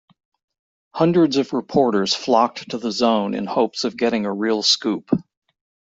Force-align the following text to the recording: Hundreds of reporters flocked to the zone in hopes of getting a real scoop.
Hundreds 0.95 1.37
of 1.37 1.53
reporters 1.53 2.15
flocked 2.15 2.71
to 2.71 2.79
the 2.79 2.91
zone 2.91 3.35
in 3.35 3.45
hopes 3.45 3.83
of 3.83 3.95
getting 3.95 4.25
a 4.25 4.33
real 4.33 4.63
scoop. 4.63 5.11